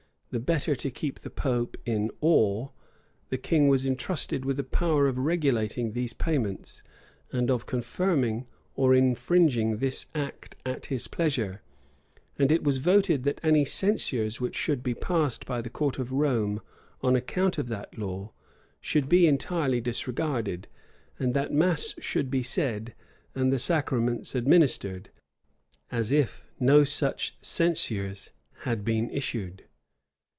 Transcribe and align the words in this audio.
The 0.33 0.39
better 0.39 0.77
to 0.77 0.89
keep 0.89 1.19
the 1.19 1.29
pope 1.29 1.75
in 1.85 2.09
awe, 2.21 2.69
the 3.27 3.37
king 3.37 3.67
was 3.67 3.85
intrusted 3.85 4.45
with 4.45 4.57
a 4.61 4.63
power 4.63 5.05
of 5.05 5.17
regulating 5.17 5.91
these 5.91 6.13
payments, 6.13 6.81
and 7.33 7.51
of 7.51 7.65
confirming 7.65 8.47
or 8.73 8.95
infringing 8.95 9.79
this 9.79 10.05
act 10.15 10.55
at 10.65 10.85
his 10.85 11.09
pleasure; 11.09 11.61
and 12.39 12.49
it 12.49 12.63
was 12.63 12.77
voted, 12.77 13.23
that 13.25 13.41
any 13.43 13.65
censures 13.65 14.39
which 14.39 14.55
should 14.55 14.81
be 14.81 14.93
passed 14.93 15.45
by 15.45 15.59
the 15.61 15.69
court 15.69 15.99
of 15.99 16.13
Rome 16.13 16.61
on 17.01 17.17
account 17.17 17.57
of 17.57 17.67
that 17.67 17.97
law, 17.97 18.31
should 18.79 19.09
be 19.09 19.27
entirely 19.27 19.81
disregarded, 19.81 20.65
and 21.19 21.33
that 21.33 21.51
mass 21.51 21.93
should 21.99 22.31
be 22.31 22.41
said, 22.41 22.93
and 23.35 23.51
the 23.51 23.59
sacraments 23.59 24.33
administered, 24.33 25.09
as 25.91 26.09
if 26.09 26.45
no 26.57 26.85
such 26.85 27.35
censures 27.41 28.29
had 28.59 28.85
been 28.85 29.09
issued. 29.09 29.65